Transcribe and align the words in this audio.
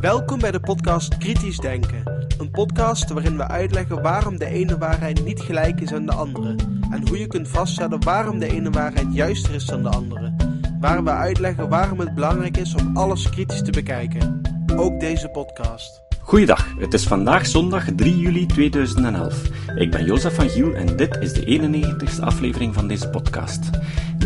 Welkom 0.00 0.38
bij 0.38 0.50
de 0.50 0.60
podcast 0.60 1.18
Kritisch 1.18 1.58
Denken. 1.58 2.26
Een 2.38 2.50
podcast 2.50 3.10
waarin 3.10 3.36
we 3.36 3.48
uitleggen 3.48 4.02
waarom 4.02 4.38
de 4.38 4.46
ene 4.46 4.78
waarheid 4.78 5.24
niet 5.24 5.40
gelijk 5.40 5.80
is 5.80 5.92
aan 5.92 6.06
de 6.06 6.12
andere. 6.12 6.56
En 6.90 7.08
hoe 7.08 7.18
je 7.18 7.26
kunt 7.26 7.48
vaststellen 7.48 8.04
waarom 8.04 8.38
de 8.38 8.52
ene 8.52 8.70
waarheid 8.70 9.14
juister 9.14 9.54
is 9.54 9.64
dan 9.64 9.82
de 9.82 9.88
andere. 9.88 10.34
Waar 10.80 11.04
we 11.04 11.10
uitleggen 11.10 11.68
waarom 11.68 12.00
het 12.00 12.14
belangrijk 12.14 12.56
is 12.56 12.74
om 12.74 12.96
alles 12.96 13.30
kritisch 13.30 13.62
te 13.62 13.70
bekijken. 13.70 14.40
Ook 14.76 15.00
deze 15.00 15.28
podcast. 15.28 16.02
Goeiedag, 16.24 16.66
het 16.78 16.94
is 16.94 17.06
vandaag 17.06 17.46
zondag 17.46 17.84
3 17.96 18.18
juli 18.18 18.46
2011. 18.46 19.42
Ik 19.76 19.90
ben 19.90 20.04
Jozef 20.04 20.34
van 20.34 20.48
Giel 20.48 20.74
en 20.74 20.96
dit 20.96 21.16
is 21.20 21.32
de 21.32 21.44
91ste 21.44 22.20
aflevering 22.20 22.74
van 22.74 22.88
deze 22.88 23.08
podcast. 23.08 23.70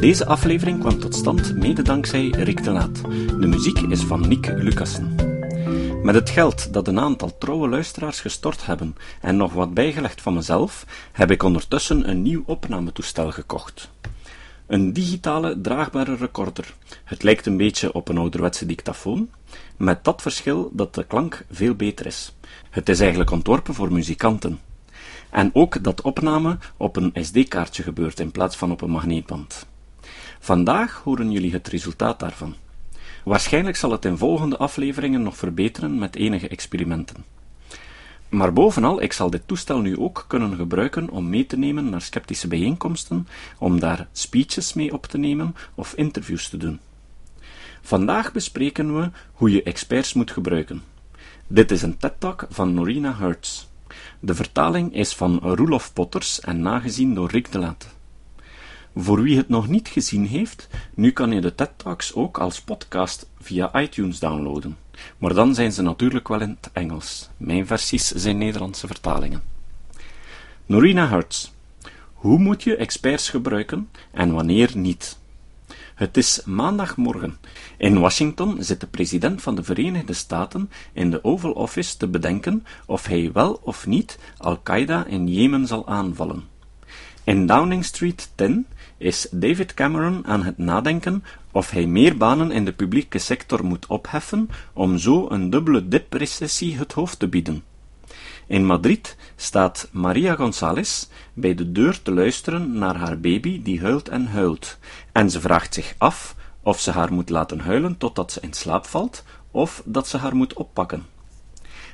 Deze 0.00 0.26
aflevering 0.26 0.80
kwam 0.80 0.98
tot 0.98 1.14
stand 1.14 1.56
mede 1.56 1.82
dankzij 1.82 2.28
Rick 2.28 2.64
de 2.64 2.70
Laat. 2.70 3.02
De 3.40 3.46
muziek 3.46 3.78
is 3.78 4.00
van 4.00 4.28
Nick 4.28 4.46
Lucassen. 4.46 5.14
Met 6.02 6.14
het 6.14 6.30
geld 6.30 6.72
dat 6.72 6.88
een 6.88 7.00
aantal 7.00 7.38
trouwe 7.38 7.68
luisteraars 7.68 8.20
gestort 8.20 8.66
hebben 8.66 8.96
en 9.20 9.36
nog 9.36 9.52
wat 9.52 9.74
bijgelegd 9.74 10.20
van 10.20 10.34
mezelf, 10.34 10.86
heb 11.12 11.30
ik 11.30 11.42
ondertussen 11.42 12.08
een 12.08 12.22
nieuw 12.22 12.42
opnametoestel 12.46 13.30
gekocht. 13.30 13.90
Een 14.66 14.92
digitale 14.92 15.60
draagbare 15.60 16.16
recorder. 16.16 16.74
Het 17.04 17.22
lijkt 17.22 17.46
een 17.46 17.56
beetje 17.56 17.92
op 17.92 18.08
een 18.08 18.18
ouderwetse 18.18 18.66
dictafoon, 18.66 19.28
met 19.76 20.04
dat 20.04 20.22
verschil 20.22 20.70
dat 20.72 20.94
de 20.94 21.04
klank 21.04 21.44
veel 21.50 21.74
beter 21.74 22.06
is. 22.06 22.34
Het 22.70 22.88
is 22.88 23.00
eigenlijk 23.00 23.30
ontworpen 23.30 23.74
voor 23.74 23.92
muzikanten. 23.92 24.60
En 25.30 25.50
ook 25.52 25.82
dat 25.82 26.00
opname 26.00 26.58
op 26.76 26.96
een 26.96 27.12
SD-kaartje 27.14 27.82
gebeurt 27.82 28.20
in 28.20 28.30
plaats 28.30 28.56
van 28.56 28.70
op 28.70 28.80
een 28.80 28.90
magneetband. 28.90 29.66
Vandaag 30.40 31.00
horen 31.04 31.30
jullie 31.30 31.52
het 31.52 31.68
resultaat 31.68 32.18
daarvan. 32.18 32.54
Waarschijnlijk 33.24 33.76
zal 33.76 33.90
het 33.90 34.04
in 34.04 34.18
volgende 34.18 34.56
afleveringen 34.56 35.22
nog 35.22 35.36
verbeteren 35.36 35.98
met 35.98 36.16
enige 36.16 36.48
experimenten. 36.48 37.24
Maar 38.28 38.52
bovenal, 38.52 39.02
ik 39.02 39.12
zal 39.12 39.30
dit 39.30 39.42
toestel 39.46 39.80
nu 39.80 39.98
ook 39.98 40.24
kunnen 40.28 40.56
gebruiken 40.56 41.10
om 41.10 41.28
mee 41.28 41.46
te 41.46 41.56
nemen 41.56 41.90
naar 41.90 42.00
sceptische 42.00 42.48
bijeenkomsten, 42.48 43.28
om 43.58 43.80
daar 43.80 44.08
speeches 44.12 44.74
mee 44.74 44.92
op 44.92 45.06
te 45.06 45.18
nemen 45.18 45.54
of 45.74 45.94
interviews 45.94 46.48
te 46.48 46.56
doen. 46.56 46.80
Vandaag 47.86 48.32
bespreken 48.32 49.00
we 49.00 49.10
hoe 49.32 49.50
je 49.50 49.62
experts 49.62 50.12
moet 50.12 50.30
gebruiken. 50.30 50.82
Dit 51.46 51.70
is 51.70 51.82
een 51.82 51.96
TED-talk 51.96 52.46
van 52.48 52.74
Norina 52.74 53.16
Hertz. 53.16 53.66
De 54.20 54.34
vertaling 54.34 54.94
is 54.94 55.14
van 55.14 55.38
Roelof 55.38 55.92
Potters 55.92 56.40
en 56.40 56.60
nagezien 56.60 57.14
door 57.14 57.30
Rick 57.30 57.52
de 57.52 57.58
Laat. 57.58 57.94
Voor 58.96 59.22
wie 59.22 59.36
het 59.36 59.48
nog 59.48 59.68
niet 59.68 59.88
gezien 59.88 60.26
heeft, 60.26 60.68
nu 60.94 61.10
kan 61.10 61.32
je 61.32 61.40
de 61.40 61.54
TED 61.54 61.70
Talks 61.76 62.14
ook 62.14 62.38
als 62.38 62.60
podcast 62.60 63.28
via 63.40 63.80
iTunes 63.80 64.18
downloaden. 64.18 64.76
Maar 65.18 65.34
dan 65.34 65.54
zijn 65.54 65.72
ze 65.72 65.82
natuurlijk 65.82 66.28
wel 66.28 66.40
in 66.40 66.56
het 66.60 66.70
Engels. 66.72 67.28
Mijn 67.36 67.66
versies 67.66 68.10
zijn 68.10 68.38
Nederlandse 68.38 68.86
vertalingen. 68.86 69.42
Norina 70.66 71.08
Hertz. 71.08 71.50
Hoe 72.12 72.38
moet 72.38 72.62
je 72.62 72.76
experts 72.76 73.30
gebruiken 73.30 73.90
en 74.12 74.32
wanneer 74.32 74.70
niet? 74.74 75.18
Het 75.96 76.16
is 76.16 76.42
maandagmorgen. 76.44 77.38
In 77.78 78.00
Washington 78.00 78.56
zit 78.60 78.80
de 78.80 78.86
president 78.86 79.42
van 79.42 79.54
de 79.54 79.62
Verenigde 79.62 80.12
Staten 80.12 80.70
in 80.92 81.10
de 81.10 81.24
Oval 81.24 81.52
Office 81.52 81.96
te 81.96 82.08
bedenken 82.08 82.66
of 82.86 83.06
hij 83.06 83.30
wel 83.32 83.60
of 83.62 83.86
niet 83.86 84.18
Al-Qaeda 84.36 85.06
in 85.06 85.28
Jemen 85.28 85.66
zal 85.66 85.88
aanvallen. 85.88 86.44
In 87.24 87.46
Downing 87.46 87.84
Street 87.84 88.30
10 88.34 88.66
is 88.96 89.28
David 89.30 89.74
Cameron 89.74 90.26
aan 90.26 90.42
het 90.42 90.58
nadenken 90.58 91.24
of 91.52 91.70
hij 91.70 91.86
meer 91.86 92.16
banen 92.16 92.50
in 92.50 92.64
de 92.64 92.72
publieke 92.72 93.18
sector 93.18 93.64
moet 93.64 93.86
opheffen 93.86 94.50
om 94.72 94.98
zo 94.98 95.26
een 95.28 95.50
dubbele 95.50 95.88
dip-recessie 95.88 96.76
het 96.76 96.92
hoofd 96.92 97.18
te 97.18 97.28
bieden. 97.28 97.62
In 98.46 98.64
Madrid 98.64 99.16
staat 99.36 99.88
Maria 99.92 100.34
González 100.34 101.06
bij 101.32 101.54
de 101.54 101.72
deur 101.72 102.02
te 102.02 102.12
luisteren 102.12 102.78
naar 102.78 102.96
haar 102.96 103.20
baby 103.20 103.62
die 103.62 103.80
huilt 103.80 104.08
en 104.08 104.26
huilt, 104.26 104.78
en 105.12 105.30
ze 105.30 105.40
vraagt 105.40 105.74
zich 105.74 105.94
af 105.98 106.34
of 106.62 106.80
ze 106.80 106.90
haar 106.90 107.12
moet 107.12 107.30
laten 107.30 107.60
huilen 107.60 107.96
totdat 107.96 108.32
ze 108.32 108.40
in 108.40 108.52
slaap 108.52 108.86
valt, 108.86 109.24
of 109.50 109.82
dat 109.84 110.08
ze 110.08 110.16
haar 110.16 110.36
moet 110.36 110.52
oppakken. 110.52 111.06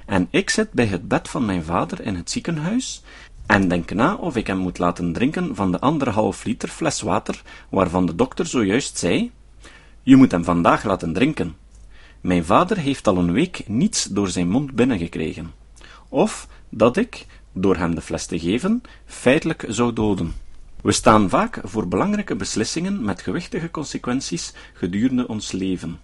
En 0.07 0.29
ik 0.31 0.51
zit 0.51 0.73
bij 0.73 0.87
het 0.87 1.09
bed 1.09 1.29
van 1.29 1.45
mijn 1.45 1.65
vader 1.65 2.01
in 2.01 2.15
het 2.15 2.31
ziekenhuis 2.31 3.03
en 3.47 3.69
denk 3.69 3.93
na 3.93 4.15
of 4.15 4.37
ik 4.37 4.47
hem 4.47 4.59
moet 4.59 4.79
laten 4.79 5.13
drinken 5.13 5.55
van 5.55 5.73
de 5.73 5.81
anderhalf 5.81 6.45
liter 6.45 6.69
fles 6.69 7.01
water 7.01 7.43
waarvan 7.69 8.07
de 8.07 8.15
dokter 8.15 8.47
zojuist 8.47 8.99
zei: 8.99 9.31
Je 10.03 10.17
moet 10.17 10.31
hem 10.31 10.45
vandaag 10.45 10.85
laten 10.85 11.13
drinken. 11.13 11.57
Mijn 12.21 12.45
vader 12.45 12.79
heeft 12.79 13.09
al 13.09 13.17
een 13.17 13.33
week 13.33 13.69
niets 13.69 14.05
door 14.05 14.29
zijn 14.29 14.49
mond 14.49 14.73
binnengekregen. 14.73 15.62
Of 16.13 16.49
dat 16.69 16.97
ik, 16.97 17.27
door 17.53 17.77
hem 17.77 17.95
de 17.95 18.01
fles 18.01 18.27
te 18.27 18.39
geven, 18.39 18.83
feitelijk 19.07 19.65
zou 19.69 19.93
doden. 19.93 20.33
We 20.83 20.93
staan 20.93 21.29
vaak 21.29 21.61
voor 21.65 21.89
belangrijke 21.89 22.37
beslissingen 22.37 23.05
met 23.05 23.23
gewichtige 23.23 23.71
consequenties 23.71 24.53
gedurende 24.73 25.29
ons 25.29 25.53
leven. 25.53 26.01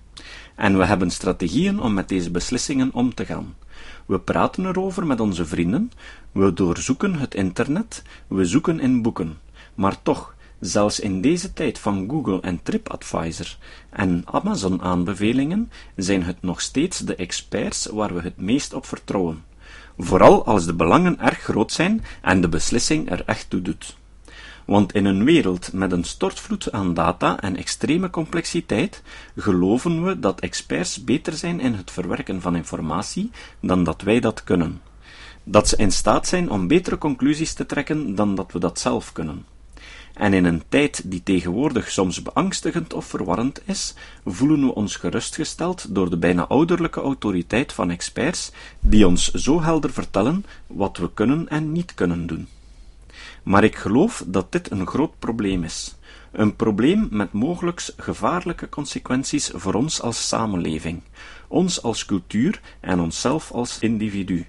En 0.54 0.78
we 0.78 0.84
hebben 0.84 1.10
strategieën 1.10 1.80
om 1.80 1.94
met 1.94 2.08
deze 2.08 2.30
beslissingen 2.30 2.92
om 2.92 3.14
te 3.14 3.24
gaan. 3.24 3.56
We 4.06 4.20
praten 4.20 4.66
erover 4.66 5.06
met 5.06 5.20
onze 5.20 5.46
vrienden, 5.46 5.92
we 6.32 6.52
doorzoeken 6.52 7.14
het 7.14 7.34
internet, 7.34 8.02
we 8.26 8.44
zoeken 8.44 8.80
in 8.80 9.02
boeken. 9.02 9.38
Maar 9.74 10.02
toch, 10.02 10.34
zelfs 10.60 11.00
in 11.00 11.20
deze 11.20 11.52
tijd 11.52 11.78
van 11.78 12.08
Google 12.10 12.40
en 12.40 12.62
TripAdvisor 12.62 13.56
en 13.90 14.22
Amazon-aanbevelingen 14.24 15.70
zijn 15.96 16.22
het 16.22 16.42
nog 16.42 16.60
steeds 16.60 16.98
de 16.98 17.14
experts 17.14 17.86
waar 17.86 18.14
we 18.14 18.20
het 18.20 18.36
meest 18.40 18.72
op 18.74 18.86
vertrouwen. 18.86 19.47
Vooral 19.98 20.44
als 20.44 20.66
de 20.66 20.74
belangen 20.74 21.20
erg 21.20 21.38
groot 21.38 21.72
zijn 21.72 22.04
en 22.22 22.40
de 22.40 22.48
beslissing 22.48 23.10
er 23.10 23.22
echt 23.26 23.50
toe 23.50 23.62
doet. 23.62 23.96
Want 24.64 24.94
in 24.94 25.04
een 25.04 25.24
wereld 25.24 25.72
met 25.72 25.92
een 25.92 26.04
stortvloed 26.04 26.72
aan 26.72 26.94
data 26.94 27.40
en 27.40 27.56
extreme 27.56 28.10
complexiteit 28.10 29.02
geloven 29.36 30.04
we 30.04 30.20
dat 30.20 30.40
experts 30.40 31.04
beter 31.04 31.32
zijn 31.32 31.60
in 31.60 31.74
het 31.74 31.90
verwerken 31.90 32.40
van 32.40 32.56
informatie 32.56 33.30
dan 33.60 33.84
dat 33.84 34.02
wij 34.02 34.20
dat 34.20 34.44
kunnen. 34.44 34.80
Dat 35.44 35.68
ze 35.68 35.76
in 35.76 35.92
staat 35.92 36.26
zijn 36.26 36.50
om 36.50 36.66
betere 36.66 36.98
conclusies 36.98 37.52
te 37.52 37.66
trekken 37.66 38.14
dan 38.14 38.34
dat 38.34 38.52
we 38.52 38.58
dat 38.58 38.78
zelf 38.78 39.12
kunnen. 39.12 39.44
En 40.18 40.34
in 40.34 40.44
een 40.44 40.62
tijd 40.68 41.10
die 41.10 41.22
tegenwoordig 41.22 41.90
soms 41.90 42.22
beangstigend 42.22 42.94
of 42.94 43.04
verwarrend 43.04 43.60
is, 43.64 43.94
voelen 44.24 44.60
we 44.60 44.74
ons 44.74 44.96
gerustgesteld 44.96 45.94
door 45.94 46.10
de 46.10 46.16
bijna 46.16 46.46
ouderlijke 46.46 47.00
autoriteit 47.00 47.72
van 47.72 47.90
experts 47.90 48.52
die 48.80 49.06
ons 49.06 49.32
zo 49.32 49.62
helder 49.62 49.92
vertellen 49.92 50.44
wat 50.66 50.96
we 50.96 51.10
kunnen 51.14 51.48
en 51.48 51.72
niet 51.72 51.94
kunnen 51.94 52.26
doen. 52.26 52.48
Maar 53.42 53.64
ik 53.64 53.76
geloof 53.76 54.24
dat 54.26 54.52
dit 54.52 54.70
een 54.70 54.86
groot 54.86 55.18
probleem 55.18 55.64
is. 55.64 55.96
Een 56.32 56.56
probleem 56.56 57.08
met 57.10 57.32
mogelijk 57.32 57.92
gevaarlijke 57.96 58.68
consequenties 58.68 59.50
voor 59.54 59.74
ons 59.74 60.02
als 60.02 60.28
samenleving, 60.28 61.02
ons 61.48 61.82
als 61.82 62.04
cultuur 62.04 62.60
en 62.80 63.00
onszelf 63.00 63.50
als 63.50 63.78
individu. 63.80 64.46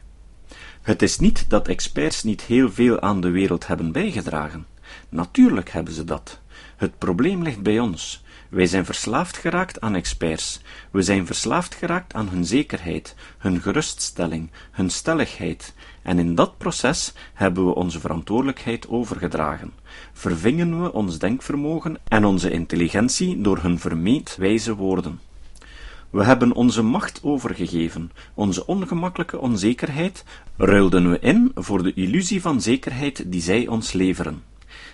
Het 0.82 1.02
is 1.02 1.20
niet 1.20 1.50
dat 1.50 1.68
experts 1.68 2.24
niet 2.24 2.42
heel 2.42 2.72
veel 2.72 3.00
aan 3.00 3.22
de 3.22 3.30
wereld 3.30 3.68
hebben 3.68 3.92
bijgedragen. 3.92 4.66
Natuurlijk 5.10 5.70
hebben 5.72 5.94
ze 5.94 6.04
dat. 6.04 6.40
Het 6.76 6.98
probleem 6.98 7.42
ligt 7.44 7.62
bij 7.62 7.80
ons. 7.80 8.24
Wij 8.50 8.66
zijn 8.66 8.86
verslaafd 8.86 9.38
geraakt 9.38 9.82
aan 9.82 9.96
experts. 9.96 10.62
We 10.92 11.02
zijn 11.02 11.26
verslaafd 11.26 11.76
geraakt 11.76 12.14
aan 12.14 12.30
hun 12.30 12.46
zekerheid, 12.46 13.16
hun 13.38 13.62
geruststelling, 13.62 14.52
hun 14.72 14.90
stelligheid. 14.90 15.74
En 16.02 16.20
in 16.20 16.36
dat 16.36 16.58
proces 16.58 17.14
hebben 17.34 17.66
we 17.66 17.76
onze 17.76 18.00
verantwoordelijkheid 18.00 18.88
overgedragen. 18.88 19.74
Vervingen 20.14 20.84
we 20.84 20.94
ons 20.94 21.20
denkvermogen 21.20 21.98
en 22.08 22.26
onze 22.26 22.52
intelligentie 22.52 23.42
door 23.42 23.58
hun 23.58 23.80
vermeend 23.80 24.36
wijze 24.36 24.76
woorden. 24.76 25.20
We 26.10 26.24
hebben 26.24 26.54
onze 26.54 26.82
macht 26.82 27.20
overgegeven, 27.24 28.12
onze 28.34 28.66
ongemakkelijke 28.66 29.40
onzekerheid 29.40 30.24
ruilden 30.58 31.10
we 31.10 31.20
in 31.20 31.52
voor 31.56 31.84
de 31.84 31.94
illusie 31.94 32.42
van 32.42 32.62
zekerheid 32.62 33.32
die 33.32 33.42
zij 33.42 33.68
ons 33.68 33.94
leveren. 33.94 34.44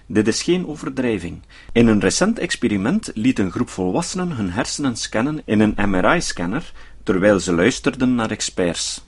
Dit 0.07 0.27
is 0.27 0.43
geen 0.43 0.67
overdrijving. 0.67 1.41
In 1.71 1.87
een 1.87 1.99
recent 1.99 2.39
experiment 2.39 3.11
liet 3.13 3.39
een 3.39 3.51
groep 3.51 3.69
volwassenen 3.69 4.31
hun 4.31 4.51
hersenen 4.51 4.95
scannen 4.95 5.41
in 5.45 5.59
een 5.59 5.89
MRI-scanner 5.89 6.71
terwijl 7.03 7.39
ze 7.39 7.53
luisterden 7.53 8.15
naar 8.15 8.31
experts. 8.31 9.03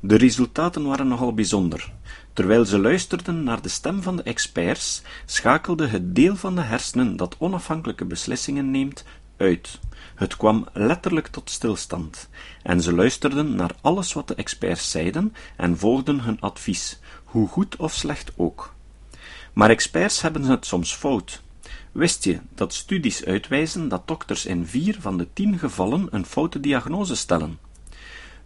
De 0.00 0.16
resultaten 0.16 0.84
waren 0.84 1.08
nogal 1.08 1.34
bijzonder. 1.34 1.92
Terwijl 2.32 2.64
ze 2.64 2.78
luisterden 2.78 3.44
naar 3.44 3.62
de 3.62 3.68
stem 3.68 4.02
van 4.02 4.16
de 4.16 4.22
experts, 4.22 5.02
schakelde 5.24 5.86
het 5.86 6.14
deel 6.14 6.36
van 6.36 6.54
de 6.54 6.60
hersenen 6.60 7.16
dat 7.16 7.36
onafhankelijke 7.38 8.04
beslissingen 8.04 8.70
neemt 8.70 9.04
uit. 9.36 9.78
Het 10.14 10.36
kwam 10.36 10.66
letterlijk 10.72 11.26
tot 11.26 11.50
stilstand, 11.50 12.28
en 12.62 12.80
ze 12.80 12.94
luisterden 12.94 13.54
naar 13.54 13.74
alles 13.80 14.12
wat 14.12 14.28
de 14.28 14.34
experts 14.34 14.90
zeiden 14.90 15.34
en 15.56 15.78
volgden 15.78 16.20
hun 16.20 16.40
advies, 16.40 16.98
hoe 17.24 17.48
goed 17.48 17.76
of 17.76 17.92
slecht 17.92 18.32
ook. 18.36 18.73
Maar 19.54 19.70
experts 19.70 20.20
hebben 20.20 20.42
het 20.42 20.66
soms 20.66 20.94
fout. 20.94 21.42
Wist 21.92 22.24
je 22.24 22.38
dat 22.54 22.74
studies 22.74 23.24
uitwijzen 23.24 23.88
dat 23.88 24.08
dokters 24.08 24.46
in 24.46 24.66
vier 24.66 24.96
van 25.00 25.18
de 25.18 25.26
tien 25.32 25.58
gevallen 25.58 26.06
een 26.10 26.26
foute 26.26 26.60
diagnose 26.60 27.16
stellen? 27.16 27.58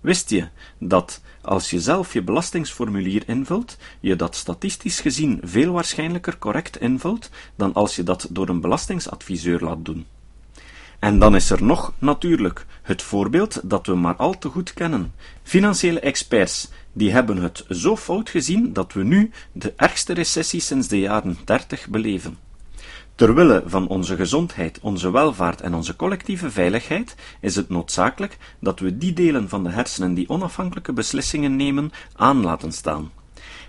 Wist 0.01 0.31
je 0.31 0.49
dat 0.79 1.21
als 1.43 1.71
je 1.71 1.81
zelf 1.81 2.13
je 2.13 2.23
belastingsformulier 2.23 3.29
invult, 3.29 3.77
je 4.01 4.17
dat 4.17 4.37
statistisch 4.37 5.01
gezien 5.01 5.41
veel 5.43 5.73
waarschijnlijker 5.73 6.39
correct 6.39 6.81
invult 6.81 7.31
dan 7.57 7.73
als 7.73 7.97
je 7.97 8.03
dat 8.03 8.27
door 8.31 8.49
een 8.49 8.61
belastingsadviseur 8.61 9.61
laat 9.61 9.85
doen? 9.85 10.07
En 10.99 11.19
dan 11.19 11.35
is 11.35 11.51
er 11.51 11.65
nog, 11.65 11.93
natuurlijk, 11.99 12.67
het 12.83 13.03
voorbeeld 13.03 13.61
dat 13.65 13.87
we 13.87 13.95
maar 13.95 14.17
al 14.17 14.39
te 14.39 14.49
goed 14.49 14.75
kennen. 14.75 15.13
Financiële 15.43 16.01
experts, 16.01 16.71
die 16.93 17.13
hebben 17.13 17.37
het 17.37 17.65
zo 17.69 17.97
fout 17.97 18.31
gezien 18.31 18.73
dat 18.73 18.93
we 18.93 19.03
nu 19.03 19.31
de 19.53 19.73
ergste 19.77 20.13
recessie 20.13 20.61
sinds 20.61 20.89
de 20.89 20.99
jaren 20.99 21.39
30 21.45 21.89
beleven. 21.89 22.39
Terwille 23.15 23.63
van 23.67 23.89
onze 23.89 24.17
gezondheid, 24.17 24.79
onze 24.83 25.11
welvaart 25.11 25.61
en 25.61 25.75
onze 25.75 25.97
collectieve 25.97 26.51
veiligheid 26.51 27.15
is 27.41 27.57
het 27.57 27.69
noodzakelijk 27.69 28.37
dat 28.61 28.81
we 28.81 28.99
die 28.99 29.13
delen 29.13 29.49
van 29.49 29.63
de 29.63 29.71
hersenen 29.71 30.15
die 30.15 30.29
onafhankelijke 30.29 30.93
beslissingen 30.93 31.57
nemen, 31.57 31.91
aan 32.17 32.43
laten 32.43 32.73
staan. 32.73 33.11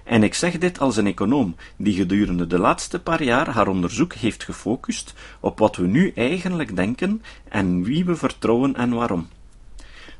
En 0.09 0.23
ik 0.23 0.33
zeg 0.33 0.57
dit 0.57 0.79
als 0.79 0.97
een 0.97 1.07
econoom 1.07 1.56
die 1.77 1.94
gedurende 1.94 2.47
de 2.47 2.59
laatste 2.59 3.00
paar 3.00 3.23
jaar 3.23 3.50
haar 3.50 3.67
onderzoek 3.67 4.13
heeft 4.13 4.44
gefocust 4.44 5.13
op 5.39 5.59
wat 5.59 5.75
we 5.75 5.88
nu 5.88 6.11
eigenlijk 6.15 6.75
denken 6.75 7.21
en 7.50 7.83
wie 7.83 8.06
we 8.06 8.15
vertrouwen 8.15 8.75
en 8.75 8.94
waarom. 8.94 9.27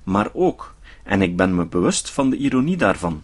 Maar 0.04 0.30
ook, 0.34 0.76
en 1.04 1.22
ik 1.22 1.36
ben 1.36 1.56
me 1.56 1.66
bewust 1.66 2.10
van 2.10 2.30
de 2.30 2.38
ironie 2.38 2.78
daarvan, 2.78 3.24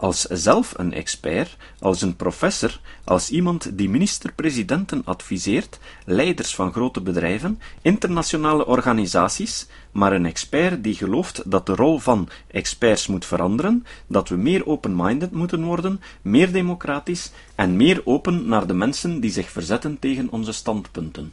als 0.00 0.20
zelf 0.20 0.74
een 0.76 0.92
expert, 0.92 1.56
als 1.78 2.02
een 2.02 2.16
professor, 2.16 2.80
als 3.04 3.30
iemand 3.30 3.78
die 3.78 3.88
minister-presidenten 3.88 5.04
adviseert, 5.04 5.78
leiders 6.04 6.54
van 6.54 6.72
grote 6.72 7.00
bedrijven, 7.00 7.60
internationale 7.82 8.66
organisaties, 8.66 9.66
maar 9.92 10.12
een 10.12 10.26
expert 10.26 10.84
die 10.84 10.94
gelooft 10.94 11.50
dat 11.50 11.66
de 11.66 11.74
rol 11.74 11.98
van 11.98 12.28
experts 12.46 13.06
moet 13.06 13.24
veranderen, 13.24 13.86
dat 14.06 14.28
we 14.28 14.36
meer 14.36 14.66
open-minded 14.66 15.32
moeten 15.32 15.64
worden, 15.64 16.00
meer 16.22 16.52
democratisch 16.52 17.32
en 17.54 17.76
meer 17.76 18.00
open 18.04 18.48
naar 18.48 18.66
de 18.66 18.74
mensen 18.74 19.20
die 19.20 19.30
zich 19.30 19.50
verzetten 19.50 19.98
tegen 19.98 20.30
onze 20.30 20.52
standpunten. 20.52 21.32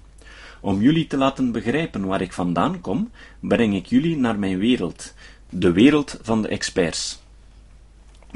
Om 0.62 0.81
jullie 0.81 1.08
te 1.08 1.18
laten 1.18 1.52
begrijpen 1.52 2.06
waar 2.06 2.22
ik 2.22 2.34
vandaan 2.34 2.81
kom, 2.81 3.12
breng 3.40 3.75
ik 3.75 3.86
jullie 3.86 4.18
naar 4.18 4.40
mijn 4.40 4.58
wereld, 4.58 5.13
de 5.50 5.72
wereld 5.72 6.20
van 6.22 6.42
de 6.42 6.48
experts. 6.48 7.25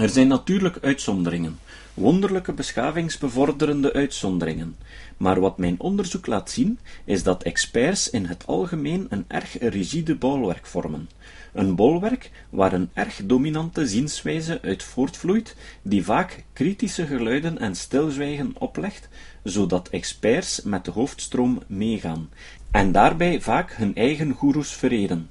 Er 0.01 0.09
zijn 0.09 0.27
natuurlijk 0.27 0.77
uitzonderingen, 0.81 1.59
wonderlijke 1.93 2.53
beschavingsbevorderende 2.53 3.93
uitzonderingen, 3.93 4.75
maar 5.17 5.39
wat 5.39 5.57
mijn 5.57 5.79
onderzoek 5.79 6.27
laat 6.27 6.49
zien, 6.49 6.79
is 7.05 7.23
dat 7.23 7.43
experts 7.43 8.09
in 8.09 8.25
het 8.25 8.47
algemeen 8.47 9.05
een 9.09 9.25
erg 9.27 9.59
rigide 9.59 10.15
bolwerk 10.15 10.65
vormen. 10.65 11.09
Een 11.53 11.75
bolwerk 11.75 12.31
waar 12.49 12.73
een 12.73 12.89
erg 12.93 13.21
dominante 13.23 13.87
zienswijze 13.87 14.59
uit 14.61 14.83
voortvloeit, 14.83 15.55
die 15.81 16.03
vaak 16.03 16.43
kritische 16.53 17.05
geluiden 17.05 17.57
en 17.57 17.75
stilzwijgen 17.75 18.53
oplegt, 18.57 19.09
zodat 19.43 19.89
experts 19.89 20.61
met 20.61 20.85
de 20.85 20.91
hoofdstroom 20.91 21.61
meegaan, 21.67 22.29
en 22.71 22.91
daarbij 22.91 23.41
vaak 23.41 23.71
hun 23.71 23.95
eigen 23.95 24.31
goeroes 24.31 24.73
vereren. 24.73 25.29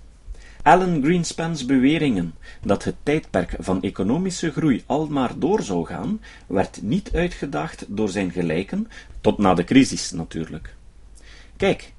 Alan 0.62 1.02
Greenspans 1.02 1.66
beweringen 1.66 2.34
dat 2.62 2.84
het 2.84 2.94
tijdperk 3.02 3.54
van 3.58 3.82
economische 3.82 4.50
groei 4.50 4.82
almaar 4.86 5.38
door 5.38 5.62
zou 5.62 5.86
gaan, 5.86 6.20
werd 6.46 6.82
niet 6.82 7.12
uitgedaagd 7.12 7.84
door 7.88 8.08
zijn 8.08 8.30
gelijken, 8.30 8.88
tot 9.20 9.38
na 9.38 9.54
de 9.54 9.64
crisis 9.64 10.10
natuurlijk. 10.10 10.74
Kijk, 11.56 11.92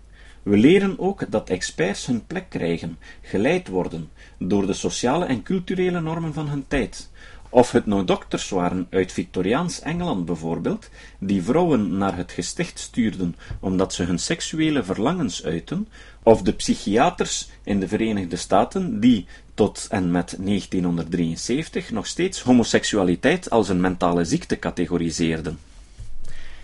we 0.43 0.57
leren 0.57 0.99
ook 0.99 1.31
dat 1.31 1.49
experts 1.49 2.05
hun 2.05 2.25
plek 2.25 2.49
krijgen, 2.49 2.97
geleid 3.21 3.67
worden 3.67 4.09
door 4.37 4.67
de 4.67 4.73
sociale 4.73 5.25
en 5.25 5.43
culturele 5.43 6.01
normen 6.01 6.33
van 6.33 6.47
hun 6.47 6.67
tijd, 6.67 7.09
of 7.53 7.71
het 7.71 7.85
nou 7.85 8.05
dokters 8.05 8.49
waren 8.49 8.87
uit 8.89 9.11
Victoriaans 9.11 9.79
Engeland 9.79 10.25
bijvoorbeeld, 10.25 10.89
die 11.19 11.43
vrouwen 11.43 11.97
naar 11.97 12.17
het 12.17 12.31
gesticht 12.31 12.79
stuurden 12.79 13.35
omdat 13.59 13.93
ze 13.93 14.03
hun 14.03 14.19
seksuele 14.19 14.83
verlangens 14.83 15.43
uiten, 15.43 15.87
of 16.23 16.41
de 16.41 16.53
psychiaters 16.53 17.49
in 17.63 17.79
de 17.79 17.87
Verenigde 17.87 18.35
Staten 18.35 18.99
die 18.99 19.25
tot 19.53 19.87
en 19.89 20.11
met 20.11 20.35
1973 20.39 21.91
nog 21.91 22.07
steeds 22.07 22.41
homoseksualiteit 22.41 23.49
als 23.49 23.69
een 23.69 23.81
mentale 23.81 24.25
ziekte 24.25 24.59
categoriseerden. 24.59 25.59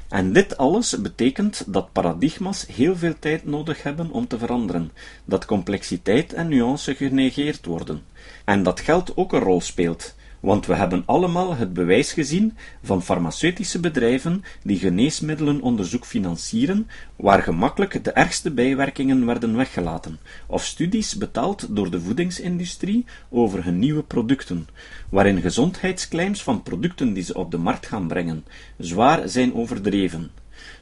En 0.09 0.33
dit 0.33 0.57
alles 0.57 1.01
betekent 1.01 1.63
dat 1.67 1.91
paradigma's 1.91 2.65
heel 2.71 2.95
veel 2.95 3.13
tijd 3.19 3.45
nodig 3.45 3.83
hebben 3.83 4.11
om 4.11 4.27
te 4.27 4.37
veranderen, 4.37 4.91
dat 5.25 5.45
complexiteit 5.45 6.33
en 6.33 6.47
nuance 6.47 6.95
genegeerd 6.95 7.65
worden, 7.65 8.03
en 8.45 8.63
dat 8.63 8.79
geld 8.79 9.17
ook 9.17 9.33
een 9.33 9.39
rol 9.39 9.61
speelt, 9.61 10.15
want 10.47 10.65
we 10.65 10.75
hebben 10.75 11.03
allemaal 11.05 11.55
het 11.55 11.73
bewijs 11.73 12.13
gezien 12.13 12.57
van 12.83 13.03
farmaceutische 13.03 13.79
bedrijven 13.79 14.43
die 14.63 14.79
geneesmiddelenonderzoek 14.79 16.05
financieren, 16.05 16.87
waar 17.15 17.43
gemakkelijk 17.43 18.03
de 18.03 18.11
ergste 18.11 18.51
bijwerkingen 18.51 19.25
werden 19.25 19.55
weggelaten, 19.55 20.19
of 20.45 20.63
studies 20.65 21.17
betaald 21.17 21.75
door 21.75 21.91
de 21.91 22.01
voedingsindustrie 22.01 23.05
over 23.29 23.63
hun 23.63 23.79
nieuwe 23.79 24.03
producten, 24.03 24.67
waarin 25.09 25.41
gezondheidsclaims 25.41 26.43
van 26.43 26.63
producten 26.63 27.13
die 27.13 27.23
ze 27.23 27.33
op 27.33 27.51
de 27.51 27.57
markt 27.57 27.85
gaan 27.85 28.07
brengen 28.07 28.45
zwaar 28.77 29.29
zijn 29.29 29.53
overdreven. 29.53 30.31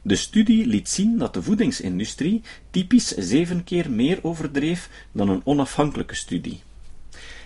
De 0.01 0.15
studie 0.15 0.65
liet 0.65 0.89
zien 0.89 1.17
dat 1.17 1.33
de 1.33 1.41
voedingsindustrie 1.41 2.41
typisch 2.71 3.15
zeven 3.17 3.63
keer 3.63 3.91
meer 3.91 4.19
overdreef 4.21 4.89
dan 5.11 5.29
een 5.29 5.41
onafhankelijke 5.43 6.15
studie. 6.15 6.61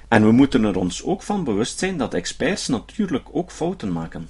En 0.09 0.23
we 0.23 0.31
moeten 0.31 0.63
er 0.63 0.77
ons 0.77 1.03
ook 1.03 1.21
van 1.21 1.43
bewust 1.43 1.79
zijn 1.79 1.97
dat 1.97 2.13
experts 2.13 2.67
natuurlijk 2.67 3.27
ook 3.31 3.51
fouten 3.51 3.91
maken. 3.91 4.29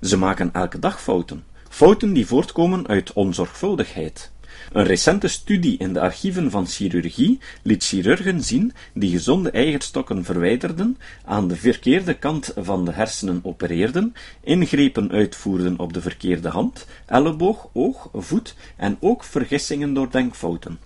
Ze 0.00 0.16
maken 0.16 0.52
elke 0.52 0.78
dag 0.78 1.02
fouten. 1.02 1.44
Fouten 1.68 2.12
die 2.12 2.26
voortkomen 2.26 2.86
uit 2.88 3.12
onzorgvuldigheid. 3.12 4.32
Een 4.72 4.84
recente 4.84 5.28
studie 5.28 5.78
in 5.78 5.92
de 5.92 6.00
archieven 6.00 6.50
van 6.50 6.66
chirurgie 6.66 7.40
liet 7.62 7.84
chirurgen 7.84 8.42
zien 8.42 8.72
die 8.94 9.10
gezonde 9.10 9.50
eierstokken 9.50 10.24
verwijderden, 10.24 10.98
aan 11.24 11.48
de 11.48 11.56
verkeerde 11.56 12.14
kant 12.14 12.52
van 12.56 12.84
de 12.84 12.92
hersenen 12.92 13.40
opereerden, 13.42 14.14
ingrepen 14.40 15.10
uitvoerden 15.10 15.78
op 15.78 15.92
de 15.92 16.00
verkeerde 16.00 16.48
hand, 16.48 16.86
elleboog, 17.06 17.68
oog, 17.72 18.08
voet 18.12 18.54
en 18.76 18.96
ook 19.00 19.24
vergissingen 19.24 19.94
door 19.94 20.10
denkfouten. 20.10 20.78